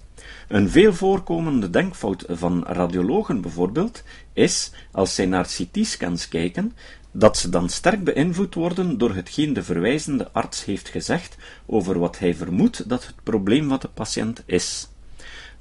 Een 0.49 0.71
veel 0.71 0.93
voorkomende 0.93 1.71
denkfout 1.71 2.25
van 2.29 2.65
radiologen 2.67 3.41
bijvoorbeeld 3.41 4.03
is, 4.33 4.71
als 4.91 5.15
zij 5.15 5.27
naar 5.27 5.47
CT-scans 5.47 6.29
kijken, 6.29 6.73
dat 7.13 7.37
ze 7.37 7.49
dan 7.49 7.69
sterk 7.69 8.05
beïnvloed 8.05 8.55
worden 8.55 8.99
door 8.99 9.15
hetgeen 9.15 9.53
de 9.53 9.63
verwijzende 9.63 10.33
arts 10.33 10.65
heeft 10.65 10.89
gezegd 10.89 11.37
over 11.67 11.99
wat 11.99 12.19
hij 12.19 12.35
vermoedt 12.35 12.89
dat 12.89 13.07
het 13.07 13.15
probleem 13.23 13.69
van 13.69 13.79
de 13.79 13.89
patiënt 13.89 14.43
is. 14.47 14.89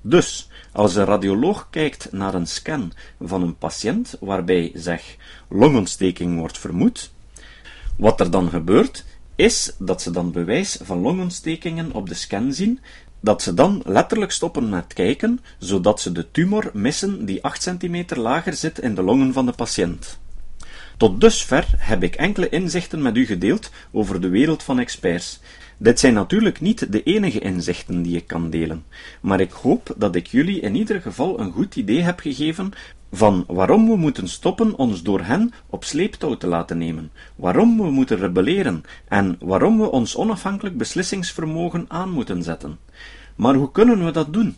Dus, 0.01 0.49
als 0.71 0.95
een 0.95 1.05
radioloog 1.05 1.67
kijkt 1.69 2.11
naar 2.11 2.33
een 2.33 2.47
scan 2.47 2.93
van 3.19 3.41
een 3.41 3.57
patiënt 3.57 4.17
waarbij, 4.19 4.71
zeg, 4.73 5.15
longontsteking 5.49 6.39
wordt 6.39 6.57
vermoed, 6.57 7.11
wat 7.97 8.19
er 8.19 8.31
dan 8.31 8.49
gebeurt, 8.49 9.05
is 9.35 9.75
dat 9.79 10.01
ze 10.01 10.11
dan 10.11 10.31
bewijs 10.31 10.79
van 10.81 10.99
longontstekingen 10.99 11.91
op 11.91 12.09
de 12.09 12.15
scan 12.15 12.53
zien 12.53 12.79
dat 13.19 13.41
ze 13.41 13.53
dan 13.53 13.81
letterlijk 13.85 14.31
stoppen 14.31 14.69
met 14.69 14.93
kijken, 14.93 15.39
zodat 15.59 16.01
ze 16.01 16.11
de 16.11 16.31
tumor 16.31 16.69
missen 16.73 17.25
die 17.25 17.43
8 17.43 17.61
centimeter 17.61 18.19
lager 18.19 18.53
zit 18.53 18.79
in 18.79 18.95
de 18.95 19.01
longen 19.03 19.33
van 19.33 19.45
de 19.45 19.51
patiënt. 19.51 20.19
Tot 20.97 21.21
dusver 21.21 21.65
heb 21.77 22.03
ik 22.03 22.15
enkele 22.15 22.49
inzichten 22.49 23.01
met 23.01 23.17
u 23.17 23.25
gedeeld 23.25 23.71
over 23.91 24.21
de 24.21 24.29
wereld 24.29 24.63
van 24.63 24.79
experts. 24.79 25.39
Dit 25.77 25.99
zijn 25.99 26.13
natuurlijk 26.13 26.61
niet 26.61 26.91
de 26.91 27.03
enige 27.03 27.39
inzichten 27.39 28.01
die 28.01 28.15
ik 28.15 28.27
kan 28.27 28.49
delen, 28.49 28.83
maar 29.21 29.39
ik 29.39 29.51
hoop 29.51 29.93
dat 29.97 30.15
ik 30.15 30.27
jullie 30.27 30.59
in 30.59 30.75
ieder 30.75 31.01
geval 31.01 31.39
een 31.39 31.51
goed 31.51 31.75
idee 31.75 32.01
heb 32.01 32.19
gegeven 32.19 32.71
van 33.11 33.43
waarom 33.47 33.87
we 33.89 33.95
moeten 33.95 34.27
stoppen 34.27 34.75
ons 34.75 35.03
door 35.03 35.21
hen 35.21 35.53
op 35.69 35.83
sleeptouw 35.83 36.37
te 36.37 36.47
laten 36.47 36.77
nemen, 36.77 37.11
waarom 37.35 37.77
we 37.77 37.91
moeten 37.91 38.17
rebelleren 38.17 38.83
en 39.07 39.37
waarom 39.39 39.79
we 39.79 39.91
ons 39.91 40.15
onafhankelijk 40.15 40.77
beslissingsvermogen 40.77 41.85
aan 41.87 42.09
moeten 42.09 42.43
zetten. 42.43 42.77
Maar 43.35 43.55
hoe 43.55 43.71
kunnen 43.71 44.05
we 44.05 44.11
dat 44.11 44.33
doen? 44.33 44.55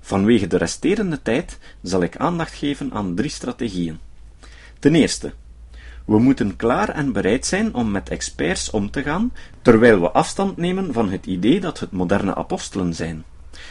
Vanwege 0.00 0.46
de 0.46 0.56
resterende 0.56 1.22
tijd 1.22 1.58
zal 1.82 2.02
ik 2.02 2.16
aandacht 2.16 2.54
geven 2.54 2.92
aan 2.92 3.14
drie 3.14 3.30
strategieën. 3.30 3.98
Ten 4.78 4.94
eerste, 4.94 5.32
we 6.08 6.18
moeten 6.18 6.56
klaar 6.56 6.88
en 6.88 7.12
bereid 7.12 7.46
zijn 7.46 7.74
om 7.74 7.90
met 7.90 8.08
experts 8.08 8.70
om 8.70 8.90
te 8.90 9.02
gaan, 9.02 9.32
terwijl 9.62 10.00
we 10.00 10.10
afstand 10.10 10.56
nemen 10.56 10.92
van 10.92 11.10
het 11.10 11.26
idee 11.26 11.60
dat 11.60 11.80
het 11.80 11.90
moderne 11.90 12.34
apostelen 12.34 12.94
zijn. 12.94 13.24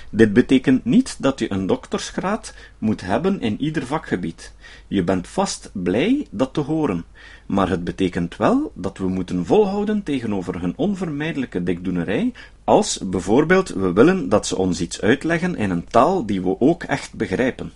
Dit 0.10 0.34
betekent 0.34 0.86
niet 0.86 1.16
dat 1.20 1.40
je 1.40 1.52
een 1.52 1.68
doktersgraad 1.68 2.54
moet 2.78 3.02
hebben 3.02 3.42
in 3.42 3.62
ieder 3.62 3.86
vakgebied. 3.86 4.54
Je 4.88 5.04
bent 5.04 5.28
vast 5.28 5.70
blij 5.74 6.28
dat 6.30 6.54
te 6.54 6.60
horen, 6.60 7.06
maar 7.46 7.70
het 7.70 7.84
betekent 7.84 8.38
wel 8.38 8.72
dat 8.76 8.98
we 8.98 9.08
moeten 9.08 9.46
volhouden 9.46 10.04
tegenover 10.04 10.62
hun 10.62 10.74
onvermijdelijke 10.76 11.64
dikdoenerij, 11.64 12.32
als 12.64 13.00
bijvoorbeeld 13.06 13.70
we 13.70 13.94
willen 13.94 14.30
dat 14.30 14.48
ze 14.48 14.58
ons 14.58 14.82
iets 14.82 15.02
uitleggen 15.02 15.56
in 15.56 15.70
een 15.70 15.88
taal 15.88 16.26
die 16.26 16.42
we 16.42 16.60
ook 16.60 16.84
echt 16.84 17.14
begrijpen. 17.14 17.72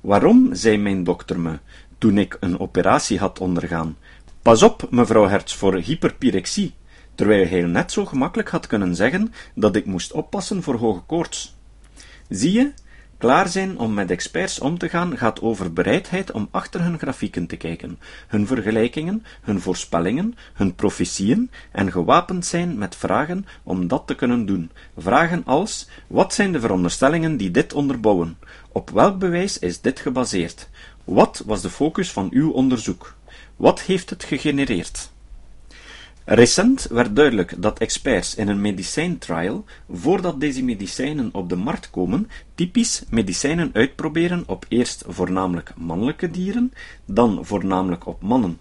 Waarom, 0.00 0.54
zei 0.54 0.78
mijn 0.78 1.04
dokter 1.04 1.40
me, 1.40 1.58
toen 2.04 2.18
ik 2.18 2.36
een 2.40 2.60
operatie 2.60 3.18
had 3.18 3.40
ondergaan. 3.40 3.96
Pas 4.42 4.62
op, 4.62 4.86
mevrouw 4.90 5.28
Hertz, 5.28 5.54
voor 5.54 5.74
hyperpyrexie, 5.74 6.74
terwijl 7.14 7.48
hij 7.48 7.62
net 7.62 7.92
zo 7.92 8.04
gemakkelijk 8.04 8.48
had 8.48 8.66
kunnen 8.66 8.94
zeggen 8.94 9.32
dat 9.54 9.76
ik 9.76 9.86
moest 9.86 10.12
oppassen 10.12 10.62
voor 10.62 10.74
hoge 10.74 11.00
koorts. 11.00 11.56
Zie 12.28 12.52
je, 12.52 12.72
klaar 13.18 13.48
zijn 13.48 13.78
om 13.78 13.94
met 13.94 14.10
experts 14.10 14.58
om 14.58 14.78
te 14.78 14.88
gaan 14.88 15.18
gaat 15.18 15.42
over 15.42 15.72
bereidheid 15.72 16.32
om 16.32 16.48
achter 16.50 16.82
hun 16.82 16.98
grafieken 16.98 17.46
te 17.46 17.56
kijken, 17.56 17.98
hun 18.26 18.46
vergelijkingen, 18.46 19.24
hun 19.42 19.60
voorspellingen, 19.60 20.34
hun 20.54 20.74
profetieën 20.74 21.50
en 21.72 21.92
gewapend 21.92 22.46
zijn 22.46 22.78
met 22.78 22.96
vragen 22.96 23.46
om 23.62 23.88
dat 23.88 24.06
te 24.06 24.14
kunnen 24.14 24.46
doen. 24.46 24.70
Vragen 24.96 25.44
als: 25.44 25.88
wat 26.06 26.34
zijn 26.34 26.52
de 26.52 26.60
veronderstellingen 26.60 27.36
die 27.36 27.50
dit 27.50 27.72
onderbouwen? 27.72 28.38
Op 28.72 28.90
welk 28.90 29.18
bewijs 29.18 29.58
is 29.58 29.80
dit 29.80 30.00
gebaseerd? 30.00 30.68
Wat 31.04 31.42
was 31.46 31.62
de 31.62 31.70
focus 31.70 32.12
van 32.12 32.28
uw 32.30 32.50
onderzoek? 32.50 33.14
Wat 33.56 33.82
heeft 33.82 34.10
het 34.10 34.24
gegenereerd? 34.24 35.12
Recent 36.24 36.86
werd 36.90 37.16
duidelijk 37.16 37.54
dat 37.62 37.78
experts 37.78 38.34
in 38.34 38.48
een 38.48 38.60
medicijntrial, 38.60 39.64
voordat 39.90 40.40
deze 40.40 40.62
medicijnen 40.62 41.28
op 41.32 41.48
de 41.48 41.56
markt 41.56 41.90
komen, 41.90 42.30
typisch 42.54 43.02
medicijnen 43.08 43.70
uitproberen 43.72 44.44
op 44.46 44.66
eerst 44.68 45.04
voornamelijk 45.06 45.72
mannelijke 45.76 46.30
dieren, 46.30 46.72
dan 47.04 47.38
voornamelijk 47.44 48.06
op 48.06 48.22
mannen. 48.22 48.58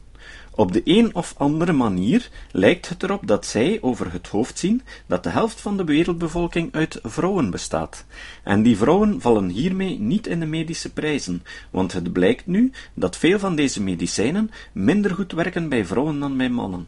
Op 0.55 0.71
de 0.71 0.81
een 0.83 1.15
of 1.15 1.33
andere 1.37 1.71
manier 1.73 2.29
lijkt 2.51 2.89
het 2.89 3.03
erop 3.03 3.27
dat 3.27 3.45
zij 3.45 3.77
over 3.81 4.11
het 4.11 4.27
hoofd 4.27 4.59
zien 4.59 4.81
dat 5.05 5.23
de 5.23 5.29
helft 5.29 5.61
van 5.61 5.77
de 5.77 5.83
wereldbevolking 5.83 6.73
uit 6.73 6.99
vrouwen 7.03 7.49
bestaat. 7.49 8.05
En 8.43 8.63
die 8.63 8.77
vrouwen 8.77 9.21
vallen 9.21 9.49
hiermee 9.49 9.99
niet 9.99 10.27
in 10.27 10.39
de 10.39 10.45
medische 10.45 10.93
prijzen, 10.93 11.43
want 11.71 11.93
het 11.93 12.13
blijkt 12.13 12.47
nu 12.47 12.71
dat 12.93 13.17
veel 13.17 13.39
van 13.39 13.55
deze 13.55 13.81
medicijnen 13.81 14.51
minder 14.71 15.11
goed 15.11 15.31
werken 15.31 15.69
bij 15.69 15.85
vrouwen 15.85 16.19
dan 16.19 16.37
bij 16.37 16.49
mannen. 16.49 16.87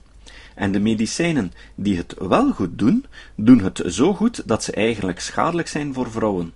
En 0.56 0.72
de 0.72 0.80
medicijnen 0.80 1.54
die 1.76 1.98
het 1.98 2.16
wel 2.20 2.52
goed 2.52 2.80
doen, 2.80 3.06
doen 3.36 3.60
het 3.60 3.84
zo 3.86 4.14
goed 4.14 4.48
dat 4.48 4.64
ze 4.64 4.72
eigenlijk 4.72 5.20
schadelijk 5.20 5.68
zijn 5.68 5.94
voor 5.94 6.12
vrouwen. 6.12 6.54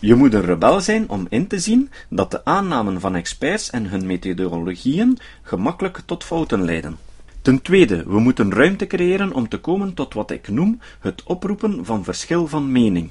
Je 0.00 0.14
moet 0.14 0.34
een 0.34 0.44
rebel 0.44 0.80
zijn 0.80 1.08
om 1.08 1.26
in 1.28 1.46
te 1.46 1.58
zien 1.58 1.90
dat 2.08 2.30
de 2.30 2.44
aannamen 2.44 3.00
van 3.00 3.14
experts 3.14 3.70
en 3.70 3.86
hun 3.86 4.06
methodologieën 4.06 5.18
gemakkelijk 5.42 6.00
tot 6.04 6.24
fouten 6.24 6.64
leiden. 6.64 6.96
Ten 7.42 7.62
tweede, 7.62 8.04
we 8.06 8.18
moeten 8.18 8.52
ruimte 8.52 8.86
creëren 8.86 9.32
om 9.32 9.48
te 9.48 9.58
komen 9.58 9.94
tot 9.94 10.14
wat 10.14 10.30
ik 10.30 10.48
noem 10.48 10.80
het 11.00 11.22
oproepen 11.22 11.84
van 11.84 12.04
verschil 12.04 12.46
van 12.46 12.72
mening. 12.72 13.10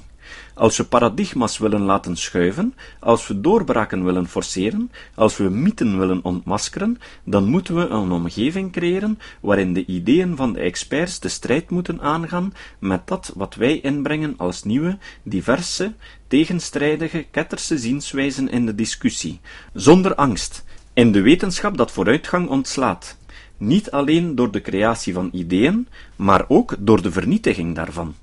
Als 0.54 0.76
we 0.76 0.84
paradigma's 0.84 1.58
willen 1.58 1.82
laten 1.82 2.16
schuiven, 2.16 2.74
als 2.98 3.26
we 3.26 3.40
doorbraken 3.40 4.04
willen 4.04 4.28
forceren, 4.28 4.90
als 5.14 5.36
we 5.36 5.48
mythen 5.48 5.98
willen 5.98 6.24
ontmaskeren, 6.24 7.00
dan 7.24 7.44
moeten 7.44 7.74
we 7.74 7.86
een 7.86 8.10
omgeving 8.10 8.72
creëren 8.72 9.18
waarin 9.40 9.72
de 9.74 9.86
ideeën 9.86 10.36
van 10.36 10.52
de 10.52 10.60
experts 10.60 11.20
de 11.20 11.28
strijd 11.28 11.70
moeten 11.70 12.00
aangaan 12.00 12.54
met 12.78 13.06
dat 13.06 13.32
wat 13.34 13.54
wij 13.54 13.80
inbrengen 13.80 14.34
als 14.36 14.64
nieuwe, 14.64 14.98
diverse, 15.22 15.92
tegenstrijdige, 16.26 17.26
ketterse 17.30 17.78
zienswijzen 17.78 18.48
in 18.48 18.66
de 18.66 18.74
discussie, 18.74 19.40
zonder 19.72 20.14
angst, 20.14 20.64
in 20.92 21.12
de 21.12 21.20
wetenschap 21.20 21.76
dat 21.76 21.90
vooruitgang 21.90 22.48
ontslaat, 22.48 23.16
niet 23.56 23.90
alleen 23.90 24.34
door 24.34 24.50
de 24.50 24.60
creatie 24.60 25.12
van 25.12 25.30
ideeën, 25.32 25.88
maar 26.16 26.44
ook 26.48 26.74
door 26.78 27.02
de 27.02 27.12
vernietiging 27.12 27.74
daarvan. 27.74 28.14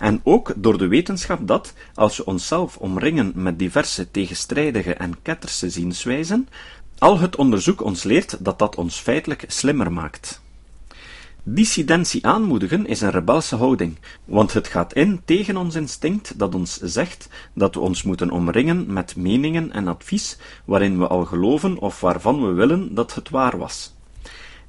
En 0.00 0.20
ook 0.24 0.52
door 0.56 0.78
de 0.78 0.86
wetenschap 0.86 1.46
dat, 1.46 1.74
als 1.94 2.16
we 2.16 2.24
onszelf 2.24 2.76
omringen 2.76 3.32
met 3.34 3.58
diverse 3.58 4.10
tegenstrijdige 4.10 4.94
en 4.94 5.22
ketterse 5.22 5.70
zienswijzen, 5.70 6.48
al 6.98 7.18
het 7.18 7.36
onderzoek 7.36 7.82
ons 7.82 8.02
leert 8.02 8.44
dat 8.44 8.58
dat 8.58 8.76
ons 8.76 8.98
feitelijk 8.98 9.44
slimmer 9.46 9.92
maakt. 9.92 10.40
Dissidentie 11.42 12.26
aanmoedigen 12.26 12.86
is 12.86 13.00
een 13.00 13.10
rebelse 13.10 13.56
houding, 13.56 13.98
want 14.24 14.52
het 14.52 14.68
gaat 14.68 14.92
in 14.92 15.20
tegen 15.24 15.56
ons 15.56 15.74
instinct 15.74 16.38
dat 16.38 16.54
ons 16.54 16.76
zegt 16.76 17.28
dat 17.54 17.74
we 17.74 17.80
ons 17.80 18.02
moeten 18.02 18.30
omringen 18.30 18.92
met 18.92 19.16
meningen 19.16 19.72
en 19.72 19.88
advies 19.88 20.38
waarin 20.64 20.98
we 20.98 21.06
al 21.06 21.24
geloven 21.24 21.78
of 21.78 22.00
waarvan 22.00 22.46
we 22.46 22.52
willen 22.52 22.94
dat 22.94 23.14
het 23.14 23.30
waar 23.30 23.58
was. 23.58 23.94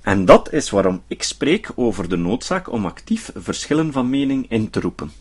En 0.01 0.25
dat 0.25 0.53
is 0.53 0.69
waarom 0.69 1.03
ik 1.07 1.23
spreek 1.23 1.71
over 1.75 2.09
de 2.09 2.17
noodzaak 2.17 2.71
om 2.71 2.85
actief 2.85 3.31
verschillen 3.35 3.91
van 3.91 4.09
mening 4.09 4.45
in 4.49 4.69
te 4.69 4.79
roepen. 4.79 5.11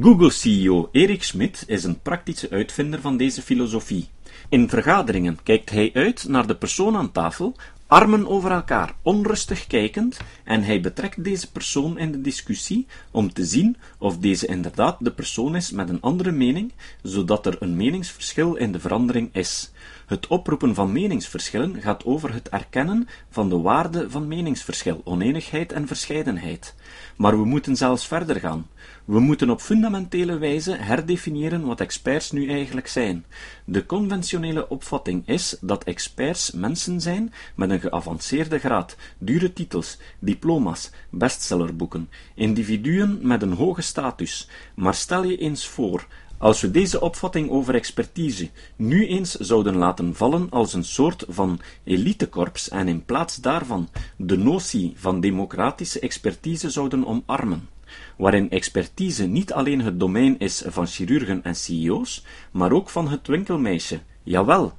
Google-CEO 0.00 0.88
Erik 0.92 1.22
Schmidt 1.22 1.64
is 1.66 1.84
een 1.84 2.00
praktische 2.00 2.50
uitvinder 2.50 3.00
van 3.00 3.16
deze 3.16 3.42
filosofie. 3.42 4.08
In 4.48 4.68
vergaderingen 4.68 5.38
kijkt 5.42 5.70
hij 5.70 5.90
uit 5.94 6.28
naar 6.28 6.46
de 6.46 6.56
persoon 6.56 6.96
aan 6.96 7.12
tafel, 7.12 7.56
armen 7.90 8.28
over 8.28 8.50
elkaar, 8.50 8.94
onrustig 9.02 9.66
kijkend, 9.66 10.20
en 10.44 10.62
hij 10.62 10.80
betrekt 10.80 11.24
deze 11.24 11.50
persoon 11.50 11.98
in 11.98 12.12
de 12.12 12.20
discussie 12.20 12.86
om 13.10 13.32
te 13.32 13.44
zien 13.44 13.76
of 13.98 14.18
deze 14.18 14.46
inderdaad 14.46 14.96
de 15.00 15.12
persoon 15.12 15.56
is 15.56 15.70
met 15.70 15.88
een 15.88 16.00
andere 16.00 16.30
mening, 16.30 16.72
zodat 17.02 17.46
er 17.46 17.56
een 17.60 17.76
meningsverschil 17.76 18.56
in 18.56 18.72
de 18.72 18.80
verandering 18.80 19.28
is. 19.32 19.72
Het 20.06 20.26
oproepen 20.26 20.74
van 20.74 20.92
meningsverschillen 20.92 21.80
gaat 21.80 22.04
over 22.04 22.32
het 22.32 22.48
erkennen 22.48 23.08
van 23.30 23.48
de 23.48 23.58
waarde 23.60 24.10
van 24.10 24.28
meningsverschil, 24.28 25.00
oneenigheid 25.04 25.72
en 25.72 25.86
verscheidenheid. 25.86 26.74
Maar 27.16 27.38
we 27.38 27.44
moeten 27.44 27.76
zelfs 27.76 28.06
verder 28.06 28.40
gaan. 28.40 28.66
We 29.10 29.20
moeten 29.20 29.50
op 29.50 29.60
fundamentele 29.60 30.38
wijze 30.38 30.76
herdefiniëren 30.76 31.64
wat 31.64 31.80
experts 31.80 32.30
nu 32.30 32.48
eigenlijk 32.48 32.86
zijn. 32.86 33.24
De 33.64 33.86
conventionele 33.86 34.68
opvatting 34.68 35.28
is 35.28 35.56
dat 35.60 35.84
experts 35.84 36.50
mensen 36.50 37.00
zijn 37.00 37.32
met 37.54 37.70
een 37.70 37.80
geavanceerde 37.80 38.58
graad, 38.58 38.96
dure 39.18 39.52
titels, 39.52 39.98
diploma's, 40.18 40.90
bestsellerboeken, 41.08 42.08
individuen 42.34 43.18
met 43.22 43.42
een 43.42 43.52
hoge 43.52 43.82
status. 43.82 44.48
Maar 44.74 44.94
stel 44.94 45.24
je 45.24 45.36
eens 45.36 45.66
voor 45.66 46.06
als 46.38 46.60
we 46.60 46.70
deze 46.70 47.00
opvatting 47.00 47.50
over 47.50 47.74
expertise 47.74 48.50
nu 48.76 49.06
eens 49.06 49.34
zouden 49.34 49.76
laten 49.76 50.14
vallen 50.14 50.50
als 50.50 50.74
een 50.74 50.84
soort 50.84 51.24
van 51.28 51.60
elitekorps 51.84 52.68
en 52.68 52.88
in 52.88 53.04
plaats 53.04 53.36
daarvan 53.36 53.88
de 54.16 54.38
notie 54.38 54.92
van 54.96 55.20
democratische 55.20 56.00
expertise 56.00 56.70
zouden 56.70 57.06
omarmen, 57.06 57.68
waarin 58.16 58.50
expertise 58.50 59.26
niet 59.26 59.52
alleen 59.52 59.80
het 59.80 60.00
domein 60.00 60.38
is 60.38 60.62
van 60.66 60.86
chirurgen 60.86 61.42
en 61.42 61.56
CEO's, 61.56 62.24
maar 62.50 62.72
ook 62.72 62.90
van 62.90 63.08
het 63.08 63.26
winkelmeisje, 63.26 64.00
jawel. 64.22 64.78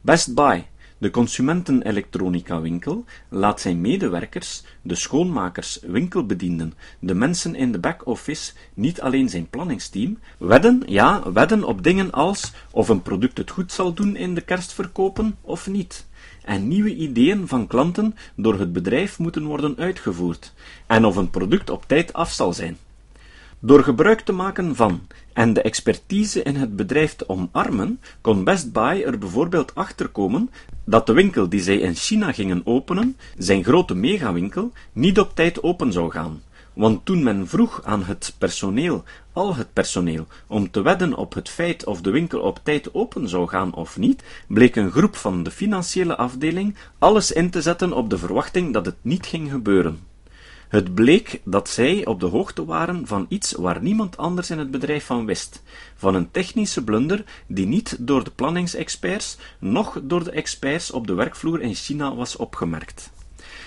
Best 0.00 0.34
Buy, 0.34 0.66
de 1.00 1.10
consumentenelektronica-winkel 1.10 3.04
laat 3.28 3.60
zijn 3.60 3.80
medewerkers, 3.80 4.62
de 4.82 4.94
schoonmakers, 4.94 5.78
winkelbedienden, 5.82 6.74
de 6.98 7.14
mensen 7.14 7.54
in 7.54 7.72
de 7.72 7.78
back-office, 7.78 8.52
niet 8.74 9.00
alleen 9.00 9.28
zijn 9.28 9.48
planningsteam, 9.50 10.18
wedden, 10.38 10.82
ja, 10.86 11.32
wedden 11.32 11.64
op 11.64 11.82
dingen 11.82 12.10
als 12.10 12.52
of 12.70 12.88
een 12.88 13.02
product 13.02 13.38
het 13.38 13.50
goed 13.50 13.72
zal 13.72 13.92
doen 13.92 14.16
in 14.16 14.34
de 14.34 14.40
kerstverkopen 14.40 15.36
of 15.40 15.66
niet. 15.66 16.08
En 16.44 16.68
nieuwe 16.68 16.94
ideeën 16.94 17.48
van 17.48 17.66
klanten 17.66 18.14
door 18.34 18.58
het 18.58 18.72
bedrijf 18.72 19.18
moeten 19.18 19.44
worden 19.44 19.74
uitgevoerd, 19.78 20.52
en 20.86 21.04
of 21.04 21.16
een 21.16 21.30
product 21.30 21.70
op 21.70 21.84
tijd 21.86 22.12
af 22.12 22.32
zal 22.32 22.52
zijn. 22.52 22.76
Door 23.58 23.82
gebruik 23.84 24.20
te 24.20 24.32
maken 24.32 24.76
van 24.76 25.00
en 25.32 25.52
de 25.52 25.62
expertise 25.62 26.42
in 26.42 26.56
het 26.56 26.76
bedrijf 26.76 27.14
te 27.14 27.28
omarmen, 27.28 28.00
kon 28.20 28.44
Best 28.44 28.72
Buy 28.72 29.02
er 29.02 29.18
bijvoorbeeld 29.18 29.74
achter 29.74 30.08
komen 30.08 30.50
dat 30.84 31.06
de 31.06 31.12
winkel 31.12 31.48
die 31.48 31.60
zij 31.60 31.76
in 31.76 31.94
China 31.94 32.32
gingen 32.32 32.62
openen, 32.64 33.16
zijn 33.38 33.64
grote 33.64 33.94
megawinkel, 33.94 34.72
niet 34.92 35.18
op 35.18 35.34
tijd 35.34 35.62
open 35.62 35.92
zou 35.92 36.10
gaan. 36.10 36.42
Want 36.72 37.04
toen 37.04 37.22
men 37.22 37.48
vroeg 37.48 37.80
aan 37.84 38.04
het 38.04 38.34
personeel, 38.38 39.04
al 39.32 39.54
het 39.54 39.72
personeel, 39.72 40.26
om 40.46 40.70
te 40.70 40.82
wedden 40.82 41.14
op 41.14 41.34
het 41.34 41.48
feit 41.48 41.84
of 41.84 42.00
de 42.00 42.10
winkel 42.10 42.40
op 42.40 42.60
tijd 42.62 42.94
open 42.94 43.28
zou 43.28 43.48
gaan 43.48 43.74
of 43.74 43.98
niet, 43.98 44.22
bleek 44.48 44.76
een 44.76 44.90
groep 44.90 45.16
van 45.16 45.42
de 45.42 45.50
financiële 45.50 46.16
afdeling 46.16 46.76
alles 46.98 47.32
in 47.32 47.50
te 47.50 47.62
zetten 47.62 47.92
op 47.92 48.10
de 48.10 48.18
verwachting 48.18 48.72
dat 48.72 48.86
het 48.86 48.96
niet 49.02 49.26
ging 49.26 49.50
gebeuren. 49.50 50.08
Het 50.70 50.94
bleek 50.94 51.40
dat 51.44 51.68
zij 51.68 52.06
op 52.06 52.20
de 52.20 52.26
hoogte 52.26 52.64
waren 52.64 53.06
van 53.06 53.26
iets 53.28 53.52
waar 53.52 53.82
niemand 53.82 54.16
anders 54.16 54.50
in 54.50 54.58
het 54.58 54.70
bedrijf 54.70 55.04
van 55.04 55.26
wist, 55.26 55.62
van 55.96 56.14
een 56.14 56.30
technische 56.30 56.84
blunder 56.84 57.24
die 57.46 57.66
niet 57.66 57.96
door 57.98 58.24
de 58.24 58.30
planningsexperts, 58.30 59.36
noch 59.58 59.98
door 60.02 60.24
de 60.24 60.30
experts 60.30 60.90
op 60.90 61.06
de 61.06 61.14
werkvloer 61.14 61.60
in 61.60 61.74
China 61.74 62.14
was 62.14 62.36
opgemerkt. 62.36 63.10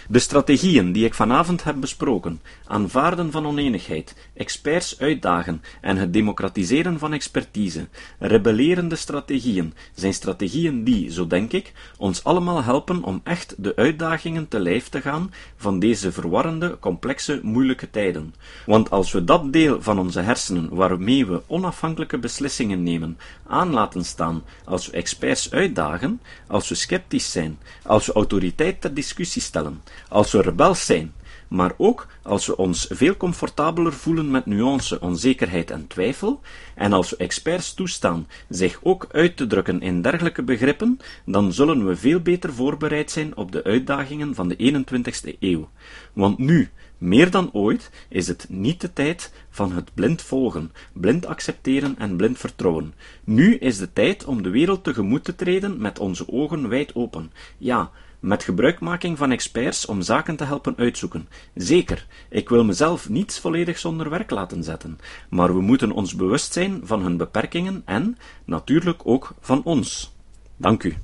De 0.07 0.19
strategieën 0.19 0.91
die 0.91 1.05
ik 1.05 1.13
vanavond 1.13 1.63
heb 1.63 1.79
besproken, 1.79 2.41
aanvaarden 2.65 3.31
van 3.31 3.45
oneenigheid, 3.45 4.15
experts 4.33 4.99
uitdagen 4.99 5.61
en 5.81 5.97
het 5.97 6.13
democratiseren 6.13 6.99
van 6.99 7.13
expertise, 7.13 7.87
rebellerende 8.19 8.95
strategieën, 8.95 9.73
zijn 9.95 10.13
strategieën 10.13 10.83
die, 10.83 11.11
zo 11.11 11.27
denk 11.27 11.51
ik, 11.51 11.73
ons 11.97 12.23
allemaal 12.23 12.63
helpen 12.63 13.03
om 13.03 13.21
echt 13.23 13.55
de 13.57 13.75
uitdagingen 13.75 14.47
te 14.47 14.59
lijf 14.59 14.89
te 14.89 15.01
gaan 15.01 15.33
van 15.55 15.79
deze 15.79 16.11
verwarrende, 16.11 16.77
complexe, 16.79 17.39
moeilijke 17.43 17.89
tijden. 17.89 18.35
Want 18.65 18.89
als 18.89 19.11
we 19.11 19.23
dat 19.23 19.53
deel 19.53 19.81
van 19.81 19.99
onze 19.99 20.19
hersenen 20.19 20.75
waarmee 20.75 21.25
we 21.25 21.41
onafhankelijke 21.47 22.17
beslissingen 22.17 22.83
nemen 22.83 23.17
aan 23.47 23.69
laten 23.73 24.05
staan, 24.05 24.43
als 24.65 24.85
we 24.85 24.97
experts 24.97 25.51
uitdagen, 25.51 26.21
als 26.47 26.69
we 26.69 26.75
sceptisch 26.75 27.31
zijn, 27.31 27.59
als 27.83 28.05
we 28.05 28.13
autoriteit 28.13 28.81
ter 28.81 28.93
discussie 28.93 29.41
stellen, 29.41 29.81
als 30.09 30.31
we 30.31 30.41
rebels 30.41 30.85
zijn, 30.85 31.13
maar 31.53 31.73
ook 31.77 32.07
als 32.21 32.45
we 32.45 32.57
ons 32.57 32.87
veel 32.89 33.17
comfortabeler 33.17 33.93
voelen 33.93 34.31
met 34.31 34.45
nuance, 34.45 34.99
onzekerheid 34.99 35.71
en 35.71 35.87
twijfel, 35.87 36.41
en 36.75 36.93
als 36.93 37.09
we 37.09 37.17
experts 37.17 37.73
toestaan 37.73 38.27
zich 38.49 38.79
ook 38.83 39.07
uit 39.11 39.37
te 39.37 39.47
drukken 39.47 39.81
in 39.81 40.01
dergelijke 40.01 40.43
begrippen, 40.43 40.99
dan 41.25 41.53
zullen 41.53 41.85
we 41.85 41.95
veel 41.95 42.19
beter 42.19 42.53
voorbereid 42.53 43.11
zijn 43.11 43.37
op 43.37 43.51
de 43.51 43.63
uitdagingen 43.63 44.35
van 44.35 44.47
de 44.47 44.83
21ste 44.85 45.39
eeuw. 45.39 45.69
Want 46.13 46.37
nu, 46.37 46.69
meer 46.97 47.31
dan 47.31 47.49
ooit, 47.51 47.89
is 48.09 48.27
het 48.27 48.45
niet 48.49 48.81
de 48.81 48.93
tijd 48.93 49.33
van 49.49 49.71
het 49.71 49.93
blind 49.93 50.21
volgen, 50.21 50.71
blind 50.93 51.25
accepteren 51.25 51.95
en 51.97 52.15
blind 52.15 52.37
vertrouwen. 52.37 52.93
Nu 53.23 53.55
is 53.55 53.77
de 53.77 53.93
tijd 53.93 54.25
om 54.25 54.43
de 54.43 54.49
wereld 54.49 54.83
tegemoet 54.83 55.23
te 55.23 55.35
treden 55.35 55.81
met 55.81 55.99
onze 55.99 56.29
ogen 56.29 56.69
wijd 56.69 56.95
open. 56.95 57.31
Ja, 57.57 57.91
met 58.23 58.43
gebruikmaking 58.43 59.17
van 59.17 59.31
experts 59.31 59.85
om 59.85 60.01
zaken 60.01 60.35
te 60.35 60.43
helpen 60.43 60.77
uitzoeken. 60.77 61.27
Zeker, 61.53 62.07
ik 62.29 62.49
wil 62.49 62.63
mezelf 62.63 63.09
niet 63.09 63.39
volledig 63.39 63.79
zonder 63.79 64.09
werk 64.09 64.29
laten 64.29 64.63
zetten, 64.63 64.99
maar 65.29 65.55
we 65.55 65.61
moeten 65.61 65.91
ons 65.91 66.15
bewust 66.15 66.53
zijn 66.53 66.81
van 66.83 67.01
hun 67.01 67.17
beperkingen 67.17 67.81
en, 67.85 68.17
natuurlijk 68.45 69.01
ook 69.03 69.33
van 69.39 69.63
ons. 69.63 70.13
Dank 70.57 70.83
u. 70.83 70.97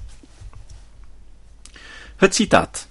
Het 2.16 2.36
citaat. 2.36 2.88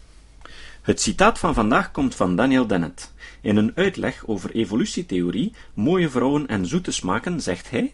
Het 0.82 1.00
citaat 1.00 1.38
van 1.38 1.54
vandaag 1.54 1.90
komt 1.90 2.14
van 2.14 2.36
Daniel 2.36 2.66
Dennett. 2.66 3.12
In 3.40 3.56
een 3.56 3.72
uitleg 3.74 4.22
over 4.26 4.50
evolutietheorie, 4.50 5.52
mooie 5.74 6.10
vrouwen 6.10 6.46
en 6.46 6.66
zoete 6.66 6.90
smaken 6.90 7.40
zegt 7.40 7.70
hij 7.70 7.92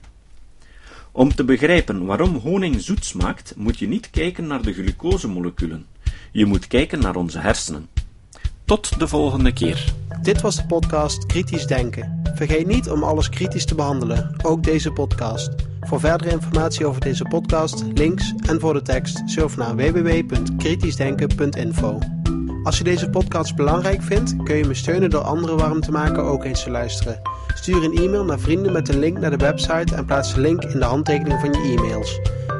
om 1.16 1.34
te 1.34 1.44
begrijpen 1.44 2.04
waarom 2.04 2.36
honing 2.36 2.80
zoet 2.80 3.04
smaakt, 3.04 3.56
moet 3.56 3.78
je 3.78 3.88
niet 3.88 4.10
kijken 4.10 4.46
naar 4.46 4.62
de 4.62 4.72
glucosemoleculen. 4.72 5.86
Je 6.36 6.46
moet 6.46 6.66
kijken 6.66 7.00
naar 7.00 7.16
onze 7.16 7.38
hersenen. 7.38 7.88
Tot 8.64 8.98
de 8.98 9.08
volgende 9.08 9.52
keer. 9.52 9.92
Dit 10.22 10.40
was 10.40 10.56
de 10.56 10.66
podcast 10.66 11.26
Kritisch 11.26 11.66
Denken. 11.66 12.22
Vergeet 12.34 12.66
niet 12.66 12.90
om 12.90 13.02
alles 13.02 13.28
kritisch 13.28 13.64
te 13.64 13.74
behandelen, 13.74 14.36
ook 14.42 14.62
deze 14.62 14.92
podcast. 14.92 15.50
Voor 15.80 16.00
verdere 16.00 16.30
informatie 16.30 16.86
over 16.86 17.00
deze 17.00 17.24
podcast, 17.24 17.84
links 17.94 18.34
en 18.48 18.60
voor 18.60 18.72
de 18.72 18.82
tekst, 18.82 19.22
surf 19.26 19.56
naar 19.56 19.76
www.kritischdenken.info. 19.76 21.98
Als 22.62 22.78
je 22.78 22.84
deze 22.84 23.10
podcast 23.10 23.56
belangrijk 23.56 24.02
vindt, 24.02 24.36
kun 24.42 24.56
je 24.56 24.64
me 24.64 24.74
steunen 24.74 25.10
door 25.10 25.22
anderen 25.22 25.56
warm 25.56 25.80
te 25.80 25.90
maken 25.90 26.22
ook 26.22 26.44
eens 26.44 26.62
te 26.62 26.70
luisteren. 26.70 27.20
Stuur 27.54 27.84
een 27.84 27.96
e-mail 27.96 28.24
naar 28.24 28.38
vrienden 28.38 28.72
met 28.72 28.88
een 28.88 28.98
link 28.98 29.18
naar 29.18 29.30
de 29.30 29.36
website 29.36 29.94
en 29.94 30.04
plaats 30.04 30.34
de 30.34 30.40
link 30.40 30.64
in 30.64 30.78
de 30.78 30.84
handtekening 30.84 31.40
van 31.40 31.52
je 31.52 31.76
e-mails. 31.76 32.20